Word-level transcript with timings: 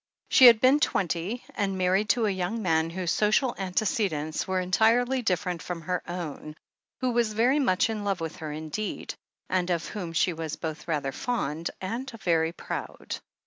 She 0.29 0.47
had 0.47 0.59
been 0.59 0.79
twenty— 0.79 1.43
^and 1.59 1.73
married 1.75 2.09
to 2.09 2.25
a 2.25 2.29
young 2.31 2.63
man 2.63 2.89
whose 2.89 3.11
social 3.11 3.53
antecedents 3.59 4.47
were 4.47 4.59
entirely 4.59 5.21
different 5.21 5.61
from 5.61 5.81
her 5.81 6.01
own, 6.09 6.55
who 7.01 7.11
was 7.11 7.33
very 7.33 7.59
much 7.59 7.87
in 7.87 8.03
love 8.03 8.19
with 8.19 8.37
her 8.37 8.51
indeed, 8.51 9.13
and 9.47 9.69
of 9.69 9.89
whom 9.89 10.13
she 10.13 10.33
was 10.33 10.55
both 10.55 10.87
rather 10.87 11.11
fond 11.11 11.69
and 11.81 12.09
very 12.19 12.51
proud. 12.51 13.17